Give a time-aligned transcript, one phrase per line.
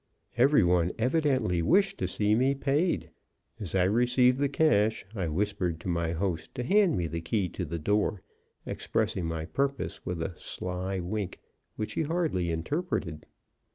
[0.35, 3.11] Every one evidently wished to see me paid.
[3.59, 7.47] As I received the cash, I whispered to my host to hand me the key
[7.49, 8.23] to the door,
[8.65, 11.39] expressing my purpose with a sly wink,
[11.75, 13.27] which he hardly interpreted.